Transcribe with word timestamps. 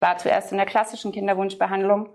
war 0.00 0.18
zuerst 0.18 0.50
in 0.50 0.58
der 0.58 0.66
klassischen 0.66 1.12
Kinderwunschbehandlung, 1.12 2.08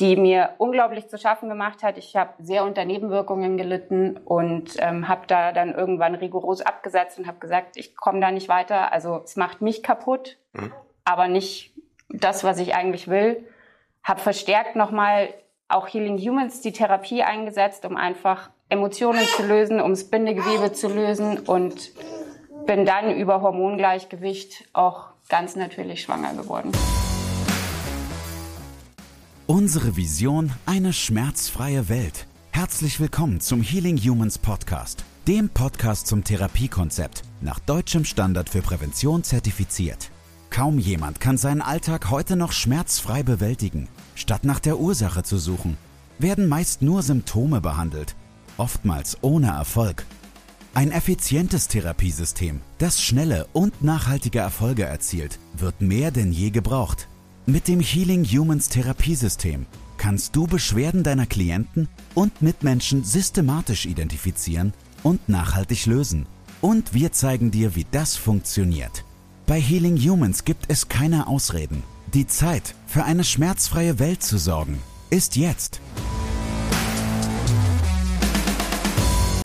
die 0.00 0.16
mir 0.16 0.54
unglaublich 0.58 1.08
zu 1.08 1.18
schaffen 1.18 1.48
gemacht 1.48 1.82
hat. 1.82 1.98
Ich 1.98 2.16
habe 2.16 2.32
sehr 2.42 2.64
unter 2.64 2.84
Nebenwirkungen 2.84 3.56
gelitten 3.56 4.16
und 4.16 4.74
ähm, 4.78 5.06
habe 5.06 5.26
da 5.26 5.52
dann 5.52 5.74
irgendwann 5.74 6.14
rigoros 6.14 6.62
abgesetzt 6.62 7.18
und 7.18 7.26
habe 7.26 7.38
gesagt, 7.38 7.76
ich 7.76 7.94
komme 7.94 8.20
da 8.20 8.30
nicht 8.30 8.48
weiter. 8.48 8.92
Also 8.92 9.20
es 9.22 9.36
macht 9.36 9.60
mich 9.60 9.82
kaputt, 9.82 10.38
mhm. 10.54 10.72
aber 11.04 11.28
nicht 11.28 11.74
das, 12.08 12.42
was 12.42 12.58
ich 12.58 12.74
eigentlich 12.74 13.08
will. 13.08 13.46
Habe 14.02 14.20
verstärkt 14.20 14.74
nochmal 14.74 15.28
auch 15.68 15.88
Healing 15.88 16.18
Humans 16.18 16.60
die 16.60 16.72
Therapie 16.72 17.22
eingesetzt, 17.22 17.84
um 17.84 17.96
einfach 17.96 18.50
Emotionen 18.68 19.24
zu 19.36 19.42
lösen, 19.46 19.80
ums 19.80 20.08
Bindegewebe 20.08 20.72
zu 20.72 20.88
lösen 20.88 21.38
und 21.40 21.92
bin 22.66 22.86
dann 22.86 23.14
über 23.14 23.42
Hormongleichgewicht 23.42 24.68
auch 24.72 25.08
ganz 25.28 25.56
natürlich 25.56 26.02
schwanger 26.02 26.34
geworden. 26.34 26.72
Unsere 29.52 29.96
Vision, 29.96 30.50
eine 30.64 30.94
schmerzfreie 30.94 31.90
Welt. 31.90 32.26
Herzlich 32.52 33.00
willkommen 33.00 33.42
zum 33.42 33.60
Healing 33.60 33.98
Humans 33.98 34.38
Podcast, 34.38 35.04
dem 35.28 35.50
Podcast 35.50 36.06
zum 36.06 36.24
Therapiekonzept, 36.24 37.20
nach 37.42 37.58
deutschem 37.58 38.06
Standard 38.06 38.48
für 38.48 38.62
Prävention 38.62 39.24
zertifiziert. 39.24 40.10
Kaum 40.48 40.78
jemand 40.78 41.20
kann 41.20 41.36
seinen 41.36 41.60
Alltag 41.60 42.08
heute 42.08 42.34
noch 42.34 42.52
schmerzfrei 42.52 43.22
bewältigen. 43.22 43.88
Statt 44.14 44.44
nach 44.44 44.58
der 44.58 44.78
Ursache 44.78 45.22
zu 45.22 45.36
suchen, 45.36 45.76
werden 46.18 46.48
meist 46.48 46.80
nur 46.80 47.02
Symptome 47.02 47.60
behandelt, 47.60 48.16
oftmals 48.56 49.18
ohne 49.20 49.48
Erfolg. 49.48 50.06
Ein 50.72 50.90
effizientes 50.90 51.68
Therapiesystem, 51.68 52.62
das 52.78 53.02
schnelle 53.02 53.46
und 53.52 53.84
nachhaltige 53.84 54.38
Erfolge 54.38 54.84
erzielt, 54.84 55.38
wird 55.52 55.82
mehr 55.82 56.10
denn 56.10 56.32
je 56.32 56.48
gebraucht. 56.48 57.06
Mit 57.44 57.66
dem 57.66 57.80
Healing 57.80 58.24
Humans 58.24 58.68
Therapiesystem 58.68 59.66
kannst 59.98 60.36
du 60.36 60.46
Beschwerden 60.46 61.02
deiner 61.02 61.26
Klienten 61.26 61.88
und 62.14 62.40
Mitmenschen 62.40 63.02
systematisch 63.02 63.84
identifizieren 63.84 64.72
und 65.02 65.28
nachhaltig 65.28 65.86
lösen. 65.86 66.28
Und 66.60 66.94
wir 66.94 67.10
zeigen 67.10 67.50
dir, 67.50 67.74
wie 67.74 67.84
das 67.90 68.14
funktioniert. 68.14 69.04
Bei 69.48 69.60
Healing 69.60 69.96
Humans 69.96 70.44
gibt 70.44 70.66
es 70.68 70.88
keine 70.88 71.26
Ausreden. 71.26 71.82
Die 72.14 72.28
Zeit, 72.28 72.76
für 72.86 73.02
eine 73.02 73.24
schmerzfreie 73.24 73.98
Welt 73.98 74.22
zu 74.22 74.38
sorgen, 74.38 74.80
ist 75.10 75.34
jetzt. 75.34 75.80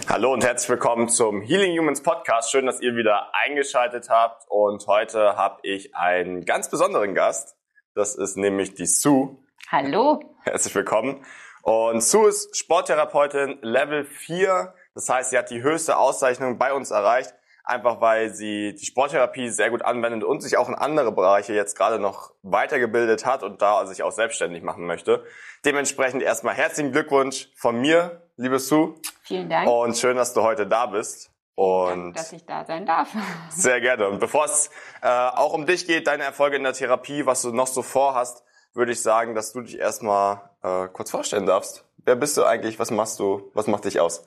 Hallo 0.07 0.33
und 0.33 0.43
herzlich 0.43 0.69
willkommen 0.69 1.09
zum 1.09 1.41
Healing 1.41 1.75
Humans 1.79 2.03
Podcast. 2.03 2.51
Schön, 2.51 2.67
dass 2.67 2.79
ihr 2.79 2.95
wieder 2.95 3.31
eingeschaltet 3.33 4.11
habt. 4.11 4.45
Und 4.49 4.85
heute 4.85 5.35
habe 5.35 5.57
ich 5.63 5.95
einen 5.95 6.45
ganz 6.45 6.69
besonderen 6.69 7.15
Gast. 7.15 7.56
Das 7.97 8.13
ist 8.13 8.37
nämlich 8.37 8.75
die 8.75 8.85
Sue. 8.85 9.35
Hallo. 9.71 10.19
Herzlich 10.43 10.75
willkommen. 10.75 11.25
Und 11.63 12.03
Sue 12.03 12.29
ist 12.29 12.55
Sporttherapeutin 12.55 13.57
Level 13.63 14.05
4. 14.05 14.71
Das 14.93 15.09
heißt, 15.09 15.31
sie 15.31 15.37
hat 15.39 15.49
die 15.49 15.63
höchste 15.63 15.97
Auszeichnung 15.97 16.59
bei 16.59 16.73
uns 16.73 16.91
erreicht 16.91 17.33
einfach 17.67 17.99
weil 17.99 18.33
sie 18.33 18.75
die 18.75 18.85
Sporttherapie 18.85 19.49
sehr 19.49 19.69
gut 19.69 19.81
anwendet 19.81 20.23
und 20.23 20.41
sich 20.41 20.57
auch 20.57 20.69
in 20.69 20.75
andere 20.75 21.11
Bereiche 21.11 21.53
jetzt 21.53 21.77
gerade 21.77 21.99
noch 21.99 22.31
weitergebildet 22.41 23.25
hat 23.25 23.43
und 23.43 23.61
da 23.61 23.85
sich 23.85 24.03
auch 24.03 24.13
selbstständig 24.13 24.63
machen 24.63 24.85
möchte. 24.85 25.25
Dementsprechend 25.65 26.23
erstmal 26.23 26.55
herzlichen 26.55 26.93
Glückwunsch 26.93 27.49
von 27.55 27.79
mir, 27.81 28.21
liebe 28.37 28.59
Sue. 28.59 28.95
Vielen 29.23 29.49
Dank. 29.49 29.69
Und 29.69 29.97
schön, 29.97 30.15
dass 30.15 30.33
du 30.33 30.43
heute 30.43 30.65
da 30.65 30.85
bist. 30.85 31.29
Und 31.57 32.13
dass 32.13 32.31
ich 32.33 32.45
da 32.45 32.65
sein 32.65 32.85
darf. 32.85 33.09
Sehr 33.49 33.81
gerne. 33.81 34.07
Und 34.09 34.19
bevor 34.19 34.45
es 34.45 34.69
äh, 35.01 35.07
auch 35.07 35.53
um 35.53 35.65
dich 35.65 35.87
geht, 35.87 36.05
deine 36.05 36.23
Erfolge 36.23 36.55
in 36.55 36.61
der 36.61 36.73
Therapie, 36.73 37.25
was 37.25 37.41
du 37.41 37.51
noch 37.51 37.65
so 37.65 37.81
vorhast, 37.81 38.43
würde 38.75 38.91
ich 38.91 39.01
sagen, 39.01 39.33
dass 39.33 39.53
du 39.53 39.61
dich 39.61 39.79
erstmal 39.79 40.51
äh, 40.61 40.87
kurz 40.87 41.09
vorstellen 41.09 41.47
darfst. 41.47 41.83
Wer 42.05 42.15
bist 42.15 42.37
du 42.37 42.43
eigentlich? 42.43 42.77
Was 42.77 42.91
machst 42.91 43.19
du? 43.19 43.49
Was 43.55 43.65
macht 43.65 43.85
dich 43.85 43.99
aus? 43.99 44.23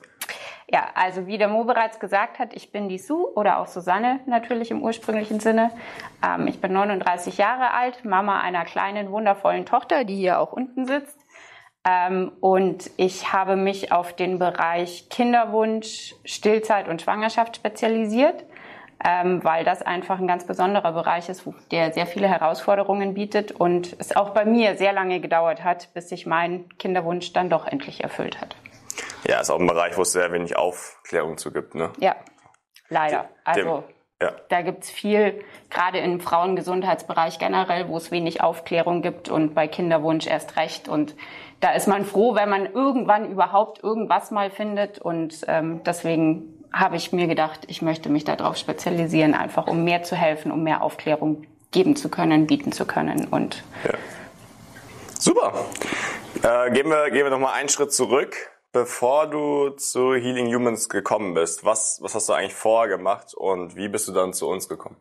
Ja, 0.69 0.89
also 0.93 1.25
wie 1.25 1.37
der 1.37 1.47
Mo 1.47 1.63
bereits 1.63 2.01
gesagt 2.01 2.37
hat, 2.37 2.53
ich 2.53 2.73
bin 2.73 2.89
die 2.89 2.97
Sue 2.97 3.25
oder 3.33 3.59
auch 3.59 3.67
Susanne 3.67 4.19
natürlich 4.25 4.69
im 4.69 4.83
ursprünglichen 4.83 5.39
Sinne. 5.39 5.71
Ähm, 6.21 6.47
ich 6.47 6.59
bin 6.59 6.73
39 6.73 7.37
Jahre 7.37 7.71
alt, 7.71 8.03
Mama 8.03 8.41
einer 8.41 8.65
kleinen, 8.65 9.09
wundervollen 9.09 9.65
Tochter, 9.65 10.03
die 10.03 10.17
hier 10.17 10.37
auch 10.41 10.51
unten 10.51 10.85
sitzt. 10.85 11.17
Ähm, 11.83 12.31
und 12.41 12.91
ich 12.97 13.33
habe 13.33 13.55
mich 13.55 13.91
auf 13.91 14.13
den 14.13 14.37
Bereich 14.37 15.09
Kinderwunsch, 15.09 16.13
Stillzeit 16.25 16.87
und 16.87 17.01
Schwangerschaft 17.01 17.55
spezialisiert, 17.55 18.45
ähm, 19.03 19.43
weil 19.43 19.63
das 19.65 19.81
einfach 19.81 20.19
ein 20.19 20.27
ganz 20.27 20.45
besonderer 20.45 20.91
Bereich 20.91 21.27
ist, 21.27 21.43
der 21.71 21.91
sehr 21.91 22.05
viele 22.05 22.27
Herausforderungen 22.27 23.15
bietet 23.15 23.51
und 23.51 23.95
es 23.97 24.15
auch 24.15 24.29
bei 24.29 24.45
mir 24.45 24.77
sehr 24.77 24.93
lange 24.93 25.19
gedauert 25.19 25.63
hat, 25.63 25.91
bis 25.95 26.09
sich 26.09 26.27
mein 26.27 26.69
Kinderwunsch 26.77 27.33
dann 27.33 27.49
doch 27.49 27.65
endlich 27.65 28.03
erfüllt 28.03 28.39
hat. 28.39 28.55
Ja, 29.27 29.39
ist 29.39 29.49
auch 29.49 29.59
ein 29.59 29.67
Bereich, 29.67 29.97
wo 29.97 30.03
es 30.03 30.11
sehr 30.11 30.31
wenig 30.31 30.55
Aufklärung 30.55 31.37
zu 31.37 31.51
gibt, 31.51 31.73
ne? 31.73 31.91
Ja, 31.99 32.15
leider. 32.89 33.29
Also 33.43 33.83
ja. 34.21 34.31
da 34.49 34.61
gibt's 34.61 34.89
viel, 34.89 35.43
gerade 35.69 35.99
im 35.99 36.19
Frauengesundheitsbereich 36.19 37.39
generell, 37.39 37.87
wo 37.87 37.97
es 37.97 38.11
wenig 38.11 38.41
Aufklärung 38.41 39.01
gibt 39.01 39.29
und 39.29 39.53
bei 39.55 39.67
Kinderwunsch 39.67 40.27
erst 40.27 40.57
recht. 40.57 40.87
Und 40.87 41.15
da 41.59 41.71
ist 41.71 41.87
man 41.87 42.05
froh, 42.05 42.35
wenn 42.35 42.49
man 42.49 42.65
irgendwann 42.65 43.29
überhaupt 43.29 43.83
irgendwas 43.83 44.31
mal 44.31 44.49
findet. 44.49 44.99
Und 44.99 45.41
ähm, 45.47 45.81
deswegen 45.85 46.63
habe 46.71 46.95
ich 46.95 47.11
mir 47.11 47.27
gedacht, 47.27 47.61
ich 47.67 47.81
möchte 47.81 48.09
mich 48.09 48.23
darauf 48.23 48.57
spezialisieren, 48.57 49.33
einfach 49.33 49.67
um 49.67 49.83
mehr 49.83 50.03
zu 50.03 50.15
helfen, 50.15 50.51
um 50.51 50.63
mehr 50.63 50.81
Aufklärung 50.81 51.45
geben 51.71 51.95
zu 51.95 52.09
können, 52.09 52.47
bieten 52.47 52.71
zu 52.71 52.85
können. 52.85 53.27
Und 53.29 53.63
ja. 53.83 53.93
Super. 55.19 55.53
Äh, 56.41 56.71
gehen 56.71 56.89
wir, 56.89 57.11
gehen 57.11 57.23
wir 57.23 57.29
noch 57.29 57.39
mal 57.39 57.53
einen 57.53 57.69
Schritt 57.69 57.93
zurück. 57.93 58.35
Bevor 58.73 59.27
du 59.27 59.71
zu 59.71 60.15
Healing 60.15 60.47
Humans 60.53 60.87
gekommen 60.87 61.33
bist, 61.33 61.65
was, 61.65 61.99
was 62.01 62.15
hast 62.15 62.29
du 62.29 62.33
eigentlich 62.33 62.53
vorher 62.53 62.95
gemacht 62.95 63.33
und 63.33 63.75
wie 63.75 63.89
bist 63.89 64.07
du 64.07 64.13
dann 64.13 64.31
zu 64.31 64.47
uns 64.47 64.69
gekommen? 64.69 64.95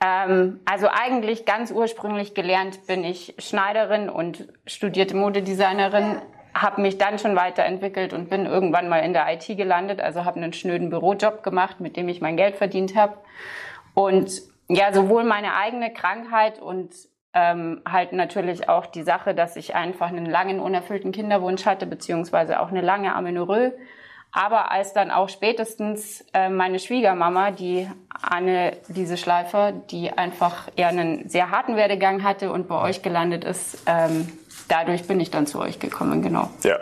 Ähm, 0.00 0.60
also 0.64 0.88
eigentlich 0.88 1.44
ganz 1.44 1.70
ursprünglich 1.70 2.34
gelernt 2.34 2.86
bin 2.86 3.04
ich 3.04 3.34
Schneiderin 3.38 4.08
und 4.08 4.48
studierte 4.66 5.14
Modedesignerin, 5.14 6.22
habe 6.54 6.80
mich 6.80 6.96
dann 6.96 7.18
schon 7.18 7.36
weiterentwickelt 7.36 8.14
und 8.14 8.30
bin 8.30 8.46
irgendwann 8.46 8.88
mal 8.88 9.00
in 9.00 9.12
der 9.12 9.30
IT 9.32 9.46
gelandet, 9.56 10.00
also 10.00 10.24
habe 10.24 10.36
einen 10.36 10.54
schnöden 10.54 10.88
Bürojob 10.88 11.42
gemacht, 11.42 11.80
mit 11.80 11.96
dem 11.96 12.08
ich 12.08 12.22
mein 12.22 12.36
Geld 12.36 12.56
verdient 12.56 12.96
habe. 12.96 13.18
Und 13.92 14.30
ja, 14.68 14.92
sowohl 14.92 15.24
meine 15.24 15.56
eigene 15.56 15.92
Krankheit 15.92 16.60
und 16.60 16.94
ähm, 17.38 17.80
halt 17.88 18.12
natürlich 18.12 18.68
auch 18.68 18.86
die 18.86 19.02
Sache, 19.02 19.34
dass 19.34 19.56
ich 19.56 19.74
einfach 19.74 20.08
einen 20.08 20.26
langen 20.26 20.58
unerfüllten 20.58 21.12
Kinderwunsch 21.12 21.66
hatte, 21.66 21.86
beziehungsweise 21.86 22.60
auch 22.60 22.68
eine 22.68 22.80
lange 22.80 23.14
Amenorrhoe. 23.14 23.72
Aber 24.32 24.70
als 24.70 24.92
dann 24.92 25.10
auch 25.10 25.28
spätestens 25.28 26.24
äh, 26.34 26.48
meine 26.48 26.78
Schwiegermama, 26.78 27.50
die 27.50 27.88
Anne, 28.08 28.76
diese 28.88 29.16
Schleifer, 29.16 29.72
die 29.72 30.10
einfach 30.12 30.68
eher 30.76 30.88
einen 30.88 31.28
sehr 31.28 31.50
harten 31.50 31.76
Werdegang 31.76 32.22
hatte 32.22 32.52
und 32.52 32.68
bei 32.68 32.80
euch 32.80 33.02
gelandet 33.02 33.44
ist, 33.44 33.84
ähm, 33.86 34.28
dadurch 34.68 35.06
bin 35.06 35.18
ich 35.20 35.30
dann 35.30 35.46
zu 35.46 35.58
euch 35.58 35.78
gekommen, 35.78 36.22
genau. 36.22 36.50
Ja, 36.62 36.78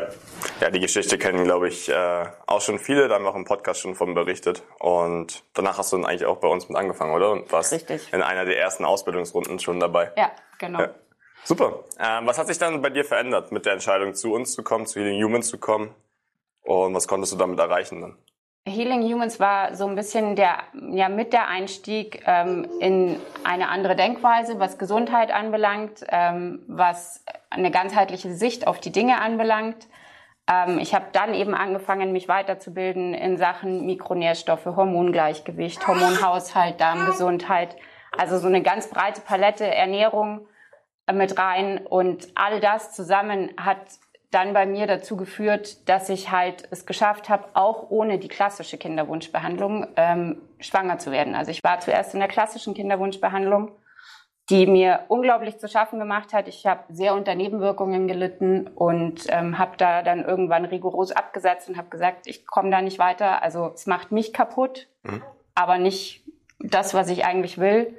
ja 0.61 0.71
die 0.71 0.81
Geschichte 0.81 1.19
kennen, 1.19 1.45
glaube 1.45 1.69
ich, 1.69 1.89
äh, 1.89 2.27
auch 2.47 2.61
schon 2.61 2.79
viele, 2.79 3.09
da 3.09 3.15
haben 3.15 3.25
wir 3.25 3.31
auch 3.31 3.37
im 3.37 3.45
Podcast 3.45 3.81
schon 3.81 3.95
von 3.95 4.15
berichtet. 4.15 4.63
Und 4.79 5.43
danach 5.55 5.79
hast 5.79 5.93
du 5.93 5.97
dann 5.97 6.07
eigentlich 6.07 6.27
auch 6.27 6.39
bei 6.39 6.49
uns 6.49 6.69
mit 6.69 6.77
angefangen, 6.77 7.15
oder? 7.15 7.31
Und 7.31 7.51
warst 7.53 7.73
Richtig. 7.73 8.13
in 8.13 8.23
einer 8.23 8.45
der 8.45 8.59
ersten 8.59 8.85
Ausbildungsrunden 8.85 9.59
schon 9.59 9.81
dabei. 9.81 10.13
Ja, 10.17 10.31
genau. 10.59 10.81
Ja. 10.81 10.91
Super. 11.45 11.85
Ähm, 12.01 12.27
was 12.27 12.39
hat 12.39 12.49
sich 12.49 12.59
dann 12.59 12.83
bei 12.83 12.91
dir 12.91 13.05
verändert 13.05 13.53
mit 13.53 13.67
der 13.67 13.75
Entscheidung, 13.75 14.15
zu 14.15 14.33
uns 14.33 14.53
zu 14.53 14.63
kommen, 14.63 14.87
zu 14.87 15.01
Healing 15.01 15.23
Humans 15.23 15.49
zu 15.49 15.59
kommen? 15.59 15.95
Und 16.63 16.95
was 16.95 17.07
konntest 17.07 17.33
du 17.33 17.37
damit 17.37 17.61
erreichen 17.61 18.01
dann? 18.01 18.19
Healing 18.69 19.03
Humans 19.05 19.39
war 19.39 19.77
so 19.77 19.87
ein 19.87 19.95
bisschen 19.95 20.35
der, 20.35 20.59
ja, 20.91 21.09
mit 21.09 21.33
der 21.33 21.47
Einstieg 21.47 22.25
ähm, 22.27 22.67
in 22.81 23.21
eine 23.45 23.69
andere 23.69 23.95
Denkweise, 23.95 24.59
was 24.59 24.77
Gesundheit 24.77 25.33
anbelangt, 25.33 26.05
ähm, 26.09 26.65
was 26.67 27.25
eine 27.49 27.71
ganzheitliche 27.71 28.35
Sicht 28.35 28.67
auf 28.67 28.81
die 28.81 28.91
Dinge 28.91 29.21
anbelangt. 29.21 29.87
Ähm, 30.51 30.81
ich 30.81 30.97
habe 30.97 31.07
dann 31.13 31.33
eben 31.33 31.55
angefangen, 31.55 32.11
mich 32.11 32.27
weiterzubilden 32.27 33.15
in 33.15 33.37
Sachen 33.37 33.87
Mikronährstoffe, 33.87 34.67
Hormongleichgewicht, 34.67 35.87
Hormonhaushalt, 35.87 36.81
Darmgesundheit. 36.81 37.77
Also 38.19 38.39
so 38.39 38.49
eine 38.49 38.63
ganz 38.63 38.91
breite 38.91 39.21
Palette 39.21 39.65
Ernährung 39.65 40.49
äh, 41.07 41.13
mit 41.13 41.39
rein. 41.39 41.87
Und 41.87 42.27
all 42.35 42.59
das 42.59 42.93
zusammen 42.95 43.53
hat 43.57 43.79
dann 44.31 44.53
bei 44.53 44.67
mir 44.67 44.87
dazu 44.87 45.17
geführt, 45.17 45.89
dass 45.89 46.09
ich 46.09 46.31
halt 46.31 46.69
es 46.71 46.87
geschafft 46.87 47.29
habe, 47.29 47.45
auch 47.55 47.91
ohne 47.91 48.19
die 48.19 48.29
klassische 48.29 48.77
Kinderwunschbehandlung 48.77 49.87
ähm, 49.97 50.43
schwanger 50.59 50.99
zu 50.99 51.11
werden. 51.11 51.35
Also 51.35 51.51
ich 51.51 51.63
war 51.63 51.81
zuerst 51.81 52.15
in 52.15 52.21
der 52.21 52.29
klassischen 52.29 52.75
Kinderwunschbehandlung, 52.75 53.73
die 54.51 54.67
mir 54.67 55.05
unglaublich 55.09 55.59
zu 55.59 55.69
schaffen 55.69 55.99
gemacht 55.99 56.33
hat. 56.33 56.49
Ich 56.49 56.67
habe 56.67 56.85
sehr 56.89 57.15
unter 57.15 57.35
Nebenwirkungen 57.35 58.07
gelitten 58.07 58.69
und 58.69 59.25
ähm, 59.29 59.59
habe 59.59 59.77
da 59.77 60.03
dann 60.03 60.25
irgendwann 60.25 60.65
rigoros 60.65 61.13
abgesetzt 61.13 61.69
und 61.69 61.77
habe 61.77 61.89
gesagt, 61.89 62.27
ich 62.27 62.47
komme 62.47 62.71
da 62.71 62.81
nicht 62.81 62.99
weiter. 62.99 63.43
Also 63.43 63.73
es 63.75 63.87
macht 63.87 64.13
mich 64.13 64.33
kaputt, 64.33 64.89
mhm. 65.03 65.23
aber 65.55 65.79
nicht 65.79 66.25
das, 66.61 66.95
was 66.95 67.09
ich 67.09 67.25
eigentlich 67.25 67.59
will. 67.59 67.97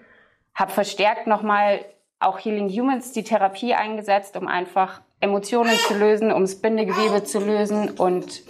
Habe 0.55 0.71
verstärkt 0.71 1.27
nochmal 1.27 1.79
auch 2.19 2.39
Healing 2.39 2.69
Humans 2.69 3.11
die 3.11 3.23
Therapie 3.23 3.73
eingesetzt, 3.73 4.37
um 4.37 4.47
einfach 4.47 5.01
Emotionen 5.19 5.75
zu 5.77 5.95
lösen, 5.95 6.31
ums 6.31 6.61
Bindegewebe 6.61 7.23
zu 7.23 7.39
lösen 7.39 7.89
und 7.91 8.43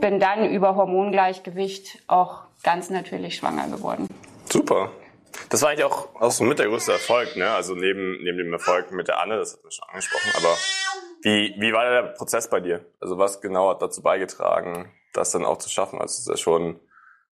bin 0.00 0.18
dann 0.18 0.50
über 0.50 0.76
Hormongleichgewicht 0.76 2.02
auch 2.06 2.44
ganz 2.62 2.90
natürlich 2.90 3.36
schwanger 3.36 3.68
geworden. 3.68 4.06
Super. 4.50 4.90
Das 5.50 5.62
war 5.62 5.70
eigentlich 5.70 5.84
auch, 5.84 6.14
auch 6.20 6.30
so 6.30 6.44
mit 6.44 6.58
der 6.58 6.66
größte 6.66 6.92
Erfolg, 6.92 7.36
ne? 7.36 7.50
Also 7.50 7.74
neben, 7.74 8.22
neben 8.22 8.38
dem 8.38 8.52
Erfolg 8.52 8.92
mit 8.92 9.08
der 9.08 9.20
Anne, 9.20 9.36
das 9.36 9.54
hat 9.54 9.64
wir 9.64 9.70
schon 9.70 9.88
angesprochen, 9.88 10.32
aber 10.36 10.56
wie, 11.22 11.54
wie 11.58 11.72
war 11.72 11.90
der 11.90 12.02
Prozess 12.14 12.48
bei 12.48 12.60
dir? 12.60 12.84
Also 13.00 13.18
was 13.18 13.40
genau 13.40 13.70
hat 13.70 13.82
dazu 13.82 14.02
beigetragen, 14.02 14.90
das 15.12 15.30
dann 15.32 15.44
auch 15.44 15.58
zu 15.58 15.68
schaffen? 15.68 16.00
Also 16.00 16.12
es 16.12 16.18
ist 16.20 16.28
ja 16.28 16.36
schon 16.36 16.80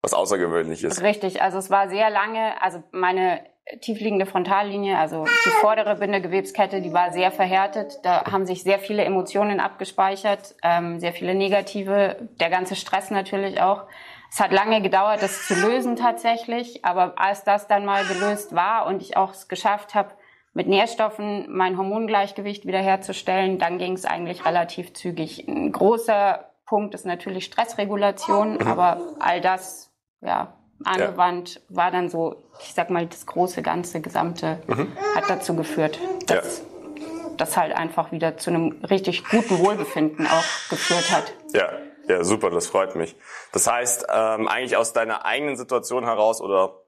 was 0.02 0.14
Außergewöhnliches. 0.14 1.02
Richtig, 1.02 1.42
also 1.42 1.58
es 1.58 1.70
war 1.70 1.90
sehr 1.90 2.10
lange, 2.10 2.62
also 2.62 2.84
meine 2.92 3.44
tiefliegende 3.82 4.26
Frontallinie, 4.26 4.98
also 4.98 5.26
die 5.46 5.50
vordere 5.62 5.96
Bindegewebskette, 5.96 6.82
die 6.82 6.94
war 6.94 7.12
sehr 7.14 7.32
verhärtet. 7.32 8.00
Da 8.04 8.26
haben 8.26 8.46
sich 8.46 8.64
sehr 8.64 8.80
viele 8.80 9.04
Emotionen 9.04 9.60
abgespeichert, 9.60 10.56
ähm, 10.64 11.00
sehr 11.00 11.14
viele 11.14 11.34
negative, 11.34 12.18
der 12.40 12.50
ganze 12.50 12.76
Stress 12.76 13.10
natürlich 13.10 13.62
auch. 13.62 13.84
Es 14.30 14.40
hat 14.40 14.52
lange 14.52 14.82
gedauert, 14.82 15.22
das 15.22 15.48
zu 15.48 15.54
lösen 15.54 15.96
tatsächlich, 15.96 16.84
aber 16.84 17.14
als 17.18 17.44
das 17.44 17.68
dann 17.68 17.86
mal 17.86 18.04
gelöst 18.06 18.54
war 18.54 18.88
und 18.88 19.02
ich 19.02 19.16
auch 19.16 19.32
es 19.32 19.48
geschafft 19.48 19.96
habe, 19.96 20.10
mit 20.54 20.68
Nährstoffen 20.68 21.46
mein 21.50 21.78
Hormongleichgewicht 21.78 22.66
wiederherzustellen, 22.66 23.58
dann 23.58 23.78
ging 23.78 23.94
es 23.94 24.06
eigentlich 24.06 24.46
relativ 24.46 24.94
zügig. 24.94 25.48
Ein 25.48 25.72
großer 25.72 26.50
Punkt 26.66 26.94
ist 26.94 27.06
natürlich 27.06 27.46
Stressregulation, 27.46 28.56
mhm. 28.56 28.68
aber 28.68 29.00
all 29.20 29.42
das, 29.42 29.92
ja, 30.22 30.54
angewandt, 30.86 31.56
ja. 31.56 31.62
war 31.70 31.92
dann 31.92 32.10
so, 32.10 32.44
ich 32.60 32.74
sag 32.74 32.90
mal, 32.90 33.06
das 33.06 33.26
große, 33.26 33.62
ganze, 33.62 34.02
gesamte 34.02 34.62
mhm. 34.68 34.92
hat 35.16 35.30
dazu 35.30 35.56
geführt, 35.56 36.00
dass 36.28 36.60
ja. 36.60 36.66
das 37.38 37.58
halt 37.58 37.76
einfach 37.76 38.12
wieder 38.12 38.38
zu 38.38 38.50
einem 38.50 38.84
richtig 38.90 39.24
guten 39.26 39.60
Wohlbefinden 39.60 40.28
auch 40.28 40.70
geführt 40.70 41.12
hat. 41.12 41.34
Ja, 41.54 41.70
ja, 42.08 42.24
super, 42.24 42.50
das 42.50 42.68
freut 42.68 42.96
mich. 42.96 43.16
Das 43.52 43.68
heißt, 43.68 44.08
ähm, 44.14 44.48
eigentlich 44.48 44.76
aus 44.76 44.94
deiner 44.94 45.26
eigenen 45.26 45.56
Situation 45.56 46.04
heraus 46.04 46.42
oder 46.42 46.80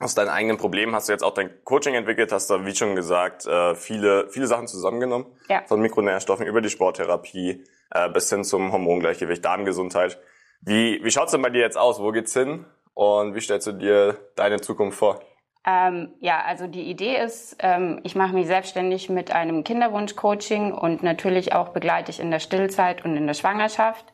aus 0.00 0.14
deinen 0.14 0.28
eigenen 0.28 0.56
Problemen 0.56 0.94
hast 0.94 1.08
du 1.08 1.12
jetzt 1.12 1.22
auch 1.22 1.34
dein 1.34 1.64
Coaching 1.64 1.94
entwickelt, 1.94 2.32
hast 2.32 2.48
da, 2.48 2.64
wie 2.64 2.74
schon 2.74 2.96
gesagt, 2.96 3.46
äh, 3.46 3.74
viele, 3.74 4.28
viele 4.30 4.46
Sachen 4.46 4.66
zusammengenommen. 4.66 5.26
Ja. 5.48 5.62
Von 5.66 5.80
Mikronährstoffen 5.80 6.46
über 6.46 6.60
die 6.60 6.70
Sporttherapie 6.70 7.64
äh, 7.90 8.08
bis 8.08 8.28
hin 8.28 8.44
zum 8.44 8.72
Hormongleichgewicht, 8.72 9.44
Darmgesundheit. 9.44 10.20
Wie, 10.60 11.00
wie 11.04 11.10
schaut's 11.10 11.32
denn 11.32 11.42
bei 11.42 11.50
dir 11.50 11.60
jetzt 11.60 11.78
aus? 11.78 12.00
Wo 12.00 12.10
geht's 12.10 12.32
hin? 12.32 12.64
Und 12.94 13.34
wie 13.34 13.40
stellst 13.40 13.66
du 13.66 13.72
dir 13.72 14.16
deine 14.36 14.60
Zukunft 14.60 14.98
vor? 14.98 15.20
Ähm, 15.66 16.14
ja, 16.20 16.42
also 16.42 16.66
die 16.66 16.82
Idee 16.82 17.16
ist, 17.16 17.56
ähm, 17.60 18.00
ich 18.02 18.14
mache 18.14 18.34
mich 18.34 18.46
selbstständig 18.46 19.08
mit 19.08 19.34
einem 19.34 19.64
Kinderwunsch-Coaching 19.64 20.72
und 20.72 21.02
natürlich 21.02 21.54
auch 21.54 21.70
begleite 21.70 22.10
ich 22.10 22.20
in 22.20 22.30
der 22.30 22.38
Stillzeit 22.38 23.04
und 23.04 23.16
in 23.16 23.26
der 23.26 23.34
Schwangerschaft. 23.34 24.12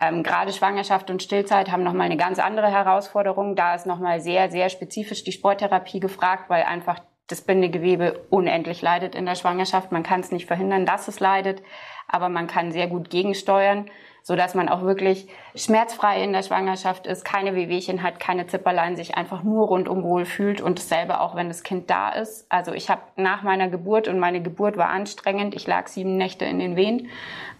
Ähm, 0.00 0.22
gerade 0.22 0.52
Schwangerschaft 0.52 1.10
und 1.10 1.22
Stillzeit 1.22 1.70
haben 1.70 1.84
nochmal 1.84 2.06
eine 2.06 2.16
ganz 2.16 2.38
andere 2.40 2.70
Herausforderung. 2.70 3.54
Da 3.54 3.74
ist 3.74 3.86
nochmal 3.86 4.20
sehr, 4.20 4.50
sehr 4.50 4.68
spezifisch 4.70 5.22
die 5.22 5.32
Sporttherapie 5.32 6.00
gefragt, 6.00 6.50
weil 6.50 6.64
einfach 6.64 6.98
das 7.28 7.42
Bindegewebe 7.42 8.26
unendlich 8.30 8.82
leidet 8.82 9.14
in 9.14 9.26
der 9.26 9.34
Schwangerschaft. 9.34 9.92
Man 9.92 10.02
kann 10.02 10.20
es 10.20 10.32
nicht 10.32 10.46
verhindern, 10.46 10.86
dass 10.86 11.08
es 11.08 11.20
leidet, 11.20 11.62
aber 12.08 12.28
man 12.28 12.46
kann 12.46 12.72
sehr 12.72 12.88
gut 12.88 13.10
gegensteuern 13.10 13.88
so 14.22 14.36
dass 14.36 14.54
man 14.54 14.68
auch 14.68 14.82
wirklich 14.82 15.28
schmerzfrei 15.54 16.22
in 16.22 16.32
der 16.32 16.42
Schwangerschaft 16.42 17.06
ist, 17.06 17.24
keine 17.24 17.54
Wehwehchen 17.54 18.02
hat, 18.02 18.20
keine 18.20 18.46
Zipperlein, 18.46 18.96
sich 18.96 19.16
einfach 19.16 19.42
nur 19.42 19.66
rundum 19.66 20.02
wohl 20.02 20.24
fühlt 20.24 20.60
und 20.60 20.78
dasselbe 20.78 21.20
auch, 21.20 21.34
wenn 21.34 21.48
das 21.48 21.62
Kind 21.62 21.90
da 21.90 22.10
ist. 22.10 22.46
Also 22.50 22.72
ich 22.72 22.90
habe 22.90 23.02
nach 23.16 23.42
meiner 23.42 23.68
Geburt 23.68 24.08
und 24.08 24.18
meine 24.18 24.42
Geburt 24.42 24.76
war 24.76 24.90
anstrengend. 24.90 25.54
Ich 25.54 25.66
lag 25.66 25.88
sieben 25.88 26.16
Nächte 26.16 26.44
in 26.44 26.58
den 26.58 26.76
Wehen. 26.76 27.08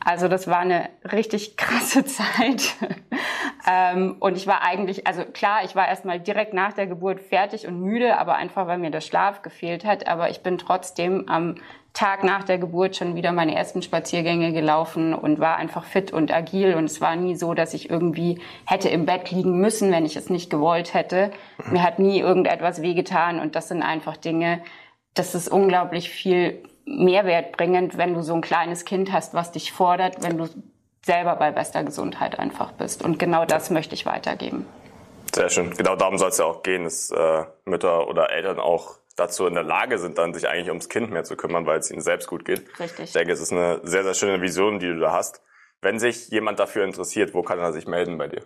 Also 0.05 0.29
das 0.29 0.47
war 0.47 0.59
eine 0.59 0.91
richtig 1.11 1.57
krasse 1.57 2.05
Zeit. 2.07 2.75
ähm, 3.67 4.17
und 4.21 4.37
ich 4.37 4.47
war 4.47 4.63
eigentlich, 4.63 5.07
also 5.07 5.25
klar, 5.25 5.65
ich 5.65 5.75
war 5.75 5.89
erstmal 5.89 6.21
direkt 6.21 6.55
nach 6.55 6.73
der 6.73 6.87
Geburt 6.87 7.21
fertig 7.21 7.67
und 7.67 7.81
müde, 7.81 8.19
aber 8.19 8.37
einfach, 8.37 8.67
weil 8.67 8.79
mir 8.79 8.91
der 8.91 9.01
Schlaf 9.01 9.43
gefehlt 9.43 9.85
hat. 9.85 10.07
Aber 10.07 10.31
ich 10.31 10.43
bin 10.43 10.59
trotzdem 10.59 11.29
am 11.29 11.57
Tag 11.99 12.23
nach 12.23 12.45
der 12.45 12.59
Geburt 12.59 12.95
schon 12.95 13.17
wieder 13.17 13.33
meine 13.33 13.57
ersten 13.57 13.83
Spaziergänge 13.83 14.53
gelaufen 14.53 15.15
und 15.15 15.41
war 15.41 15.57
einfach 15.57 15.83
fit 15.83 16.13
und 16.13 16.33
agil. 16.33 16.77
Und 16.77 16.85
es 16.85 17.01
war 17.01 17.17
nie 17.17 17.35
so, 17.35 17.55
dass 17.55 17.75
ich 17.75 17.91
irgendwie 17.91 18.41
hätte 18.67 18.89
im 18.89 19.05
Bett 19.05 19.33
liegen 19.33 19.59
müssen, 19.59 19.91
wenn 19.91 20.07
ich 20.07 20.15
es 20.15 20.31
nicht 20.31 20.49
gewollt 20.49 20.95
hätte. 20.95 21.33
Mir 21.73 21.83
hat 21.83 21.99
nie 21.99 22.21
irgendetwas 22.21 22.83
wehgetan. 22.83 23.41
Und 23.41 23.57
das 23.57 23.67
sind 23.67 23.83
einfach 23.83 24.17
Dinge, 24.17 24.63
das 25.15 25.35
ist 25.35 25.49
unglaublich 25.49 26.09
viel 26.09 26.63
Mehrwert 26.87 27.57
bringend, 27.57 27.99
wenn 27.99 28.15
du 28.15 28.23
so 28.23 28.33
ein 28.33 28.43
kleines 28.43 28.85
Kind 28.85 29.11
hast, 29.11 29.35
was 29.35 29.51
dich 29.51 29.73
fordert, 29.73 30.23
wenn 30.23 30.39
du 30.39 30.47
selber 31.05 31.35
bei 31.35 31.51
bester 31.51 31.83
Gesundheit 31.83 32.39
einfach 32.39 32.71
bist. 32.71 33.05
Und 33.05 33.19
genau 33.19 33.45
das 33.45 33.71
möchte 33.71 33.97
ich 33.97 34.07
weitergeben. 34.07 34.67
Sehr 35.35 35.49
schön. 35.49 35.71
Genau 35.71 35.97
darum 35.97 36.17
soll 36.17 36.29
es 36.29 36.39
ja 36.39 36.45
auch 36.45 36.63
gehen, 36.63 36.85
dass 36.85 37.11
äh, 37.11 37.43
Mütter 37.65 38.07
oder 38.07 38.31
Eltern 38.31 38.61
auch 38.61 38.99
dazu 39.19 39.47
in 39.47 39.55
der 39.55 39.63
Lage 39.63 39.99
sind, 39.99 40.19
dann 40.19 40.33
sich 40.33 40.49
eigentlich 40.49 40.69
ums 40.69 40.89
Kind 40.89 41.11
mehr 41.11 41.25
zu 41.25 41.37
kümmern, 41.37 41.67
weil 41.67 41.79
es 41.79 41.91
ihnen 41.91 42.01
selbst 42.01 42.29
gut 42.29 42.45
geht. 42.45 42.63
Richtig. 42.79 43.07
Ich 43.07 43.13
denke, 43.13 43.33
es 43.33 43.41
ist 43.41 43.53
eine 43.53 43.81
sehr, 43.83 44.05
sehr 44.05 44.15
schöne 44.15 44.41
Vision, 44.41 44.79
die 44.79 44.87
du 44.87 44.99
da 44.99 45.13
hast. 45.13 45.43
Wenn 45.81 45.99
sich 45.99 46.29
jemand 46.29 46.59
dafür 46.59 46.85
interessiert, 46.85 47.35
wo 47.35 47.43
kann 47.43 47.59
er 47.59 47.73
sich 47.73 47.87
melden 47.87 48.19
bei 48.19 48.29
dir? 48.29 48.43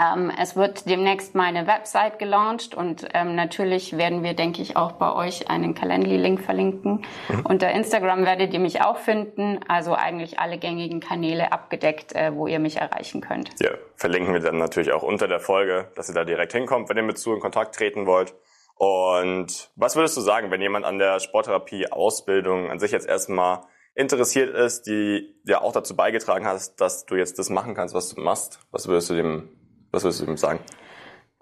Ähm, 0.00 0.30
es 0.40 0.54
wird 0.54 0.88
demnächst 0.88 1.34
meine 1.34 1.66
Website 1.66 2.20
gelauncht 2.20 2.74
und 2.74 3.08
ähm, 3.14 3.34
natürlich 3.34 3.96
werden 3.96 4.22
wir, 4.22 4.34
denke 4.34 4.62
ich, 4.62 4.76
auch 4.76 4.92
bei 4.92 5.12
euch 5.12 5.50
einen 5.50 5.74
Calendly-Link 5.74 6.40
verlinken. 6.40 7.04
Mhm. 7.28 7.46
Unter 7.46 7.70
Instagram 7.72 8.24
werdet 8.24 8.54
ihr 8.54 8.60
mich 8.60 8.80
auch 8.80 8.96
finden, 8.96 9.58
also 9.66 9.94
eigentlich 9.94 10.38
alle 10.38 10.58
gängigen 10.58 11.00
Kanäle 11.00 11.50
abgedeckt, 11.50 12.14
äh, 12.14 12.32
wo 12.32 12.46
ihr 12.46 12.60
mich 12.60 12.76
erreichen 12.76 13.20
könnt. 13.20 13.50
Ja, 13.60 13.70
verlinken 13.96 14.32
wir 14.32 14.40
dann 14.40 14.58
natürlich 14.58 14.92
auch 14.92 15.02
unter 15.02 15.26
der 15.26 15.40
Folge, 15.40 15.90
dass 15.96 16.08
ihr 16.08 16.14
da 16.14 16.24
direkt 16.24 16.52
hinkommt, 16.52 16.88
wenn 16.88 16.96
ihr 16.96 17.02
mit 17.02 17.18
zu 17.18 17.34
in 17.34 17.40
Kontakt 17.40 17.74
treten 17.74 18.06
wollt. 18.06 18.34
Und 18.78 19.70
was 19.74 19.96
würdest 19.96 20.16
du 20.16 20.20
sagen, 20.20 20.52
wenn 20.52 20.62
jemand 20.62 20.84
an 20.84 20.98
der 20.98 21.18
Sporttherapie-Ausbildung 21.18 22.70
an 22.70 22.78
sich 22.78 22.92
jetzt 22.92 23.08
erstmal 23.08 23.62
interessiert 23.96 24.54
ist, 24.54 24.82
die 24.86 25.34
ja 25.44 25.60
auch 25.60 25.72
dazu 25.72 25.96
beigetragen 25.96 26.46
hat, 26.46 26.80
dass 26.80 27.04
du 27.04 27.16
jetzt 27.16 27.40
das 27.40 27.50
machen 27.50 27.74
kannst, 27.74 27.92
was 27.94 28.14
du 28.14 28.20
machst? 28.20 28.60
Was 28.70 28.86
würdest 28.86 29.10
du 29.10 29.14
dem, 29.14 29.48
was 29.90 30.04
würdest 30.04 30.20
du 30.20 30.26
dem 30.26 30.36
sagen? 30.36 30.60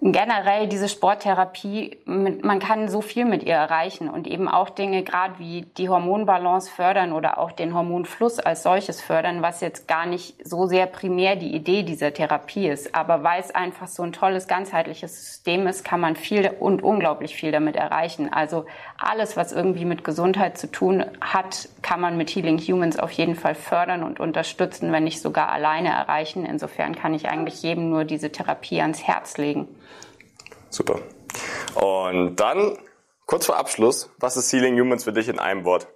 Generell 0.02 0.68
diese 0.68 0.88
Sporttherapie, 0.88 1.98
man 2.04 2.58
kann 2.58 2.88
so 2.88 3.00
viel 3.00 3.24
mit 3.24 3.42
ihr 3.42 3.54
erreichen 3.54 4.10
und 4.10 4.26
eben 4.26 4.46
auch 4.46 4.68
Dinge 4.68 5.02
gerade 5.02 5.38
wie 5.38 5.62
die 5.78 5.88
Hormonbalance 5.88 6.70
fördern 6.70 7.12
oder 7.12 7.38
auch 7.38 7.50
den 7.50 7.74
Hormonfluss 7.74 8.38
als 8.38 8.62
solches 8.62 9.00
fördern, 9.00 9.40
was 9.40 9.62
jetzt 9.62 9.88
gar 9.88 10.04
nicht 10.04 10.46
so 10.46 10.66
sehr 10.66 10.86
primär 10.86 11.36
die 11.36 11.54
Idee 11.54 11.82
dieser 11.82 12.12
Therapie 12.12 12.68
ist. 12.68 12.94
Aber 12.94 13.24
weil 13.24 13.40
es 13.40 13.54
einfach 13.54 13.88
so 13.88 14.02
ein 14.02 14.12
tolles 14.12 14.46
ganzheitliches 14.48 15.16
System 15.16 15.66
ist, 15.66 15.82
kann 15.82 16.00
man 16.00 16.14
viel 16.14 16.50
und 16.60 16.82
unglaublich 16.82 17.34
viel 17.34 17.50
damit 17.50 17.74
erreichen. 17.74 18.30
Also 18.32 18.66
alles, 18.98 19.36
was 19.36 19.52
irgendwie 19.52 19.86
mit 19.86 20.04
Gesundheit 20.04 20.58
zu 20.58 20.70
tun 20.70 21.04
hat, 21.22 21.70
kann 21.80 22.00
man 22.00 22.18
mit 22.18 22.30
Healing 22.30 22.58
Humans 22.58 22.98
auf 22.98 23.12
jeden 23.12 23.34
Fall 23.34 23.54
fördern 23.54 24.02
und 24.02 24.20
unterstützen, 24.20 24.92
wenn 24.92 25.04
nicht 25.04 25.22
sogar 25.22 25.50
alleine 25.50 25.88
erreichen. 25.88 26.44
Insofern 26.44 26.94
kann 26.94 27.14
ich 27.14 27.28
eigentlich 27.28 27.62
jedem 27.62 27.88
nur 27.88 28.04
diese 28.04 28.30
Therapie 28.30 28.82
ans 28.82 29.02
Herz 29.02 29.38
legen. 29.38 29.68
Super. 30.76 31.00
Und 31.74 32.36
dann, 32.36 32.76
kurz 33.24 33.46
vor 33.46 33.56
Abschluss, 33.56 34.10
was 34.18 34.36
ist 34.36 34.52
Healing 34.52 34.78
Humans 34.78 35.04
für 35.04 35.12
dich 35.14 35.26
in 35.26 35.38
einem 35.38 35.64
Wort? 35.64 35.88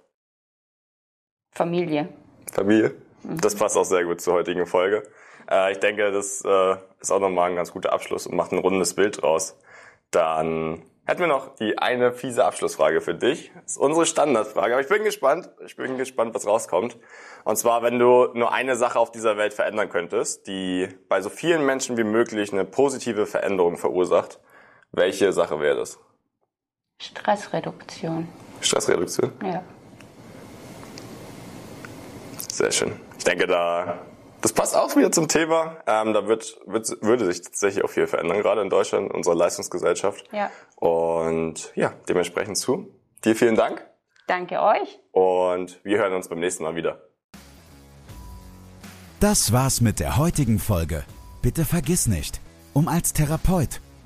Familie. 1.51 2.09
Familie? 2.51 2.95
Mhm. 3.21 3.39
Das 3.41 3.53
passt 3.53 3.77
auch 3.77 3.85
sehr 3.85 4.05
gut 4.05 4.21
zur 4.21 4.33
heutigen 4.33 4.65
Folge. 4.65 5.03
Äh, 5.47 5.73
ich 5.73 5.77
denke, 5.77 6.11
das 6.11 6.43
äh, 6.43 6.77
ist 6.99 7.11
auch 7.11 7.19
nochmal 7.19 7.51
ein 7.51 7.55
ganz 7.55 7.71
guter 7.71 7.93
Abschluss 7.93 8.25
und 8.25 8.35
macht 8.35 8.53
ein 8.53 8.57
rundes 8.57 8.95
Bild 8.95 9.21
draus. 9.21 9.55
Dann 10.09 10.81
hätten 11.05 11.19
wir 11.19 11.27
noch 11.27 11.53
die 11.53 11.77
eine 11.77 12.11
fiese 12.11 12.43
Abschlussfrage 12.43 13.01
für 13.01 13.13
dich. 13.13 13.51
Das 13.61 13.73
ist 13.73 13.77
unsere 13.77 14.07
Standardfrage, 14.07 14.73
aber 14.73 14.81
ich 14.81 14.89
bin 14.89 15.03
gespannt. 15.03 15.47
Ich 15.63 15.75
bin 15.75 15.99
gespannt, 15.99 16.33
was 16.33 16.47
rauskommt. 16.47 16.97
Und 17.43 17.55
zwar, 17.55 17.83
wenn 17.83 17.99
du 17.99 18.29
nur 18.33 18.51
eine 18.51 18.75
Sache 18.75 18.97
auf 18.97 19.11
dieser 19.11 19.37
Welt 19.37 19.53
verändern 19.53 19.89
könntest, 19.89 20.47
die 20.47 20.89
bei 21.07 21.21
so 21.21 21.29
vielen 21.29 21.67
Menschen 21.67 21.97
wie 21.97 22.03
möglich 22.03 22.51
eine 22.51 22.65
positive 22.65 23.27
Veränderung 23.27 23.77
verursacht, 23.77 24.39
welche 24.91 25.31
Sache 25.33 25.59
wäre 25.59 25.77
das? 25.77 25.99
Stressreduktion. 26.99 28.27
Stressreduktion? 28.61 29.31
Ja. 29.43 29.63
Sehr 32.51 32.71
schön. 32.71 32.99
Ich 33.17 33.23
denke, 33.23 33.47
da 33.47 33.99
das 34.41 34.53
passt 34.53 34.75
auch 34.75 34.95
wieder 34.95 35.11
zum 35.11 35.27
Thema. 35.27 35.77
Ähm, 35.85 36.13
da 36.13 36.27
wird, 36.27 36.59
wird, 36.65 36.97
würde 37.01 37.25
sich 37.25 37.41
tatsächlich 37.41 37.83
auch 37.83 37.89
viel 37.89 38.07
verändern, 38.07 38.39
gerade 38.39 38.61
in 38.61 38.69
Deutschland, 38.69 39.09
in 39.09 39.15
unserer 39.15 39.35
Leistungsgesellschaft. 39.35 40.25
Ja. 40.31 40.49
Und 40.75 41.71
ja, 41.75 41.93
dementsprechend 42.09 42.57
zu. 42.57 42.89
Dir 43.23 43.35
vielen 43.35 43.55
Dank. 43.55 43.85
Danke 44.27 44.61
euch. 44.61 44.99
Und 45.11 45.79
wir 45.83 45.99
hören 45.99 46.13
uns 46.13 46.27
beim 46.27 46.39
nächsten 46.39 46.63
Mal 46.63 46.75
wieder. 46.75 47.01
Das 49.19 49.53
war's 49.53 49.81
mit 49.81 49.99
der 49.99 50.17
heutigen 50.17 50.57
Folge. 50.57 51.03
Bitte 51.43 51.63
vergiss 51.63 52.07
nicht, 52.07 52.41
um 52.73 52.87
als 52.87 53.13
Therapeut 53.13 53.81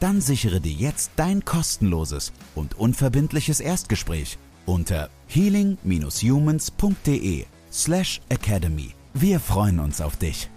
dann 0.00 0.20
sichere 0.20 0.60
dir 0.60 0.72
jetzt 0.72 1.12
dein 1.16 1.44
kostenloses 1.44 2.32
und 2.54 2.78
unverbindliches 2.78 3.58
Erstgespräch 3.60 4.38
unter 4.66 5.08
healing-humans.de 5.28 7.46
slash 7.72 8.20
academy. 8.28 8.94
Wir 9.14 9.40
freuen 9.40 9.80
uns 9.80 10.00
auf 10.00 10.16
dich. 10.16 10.48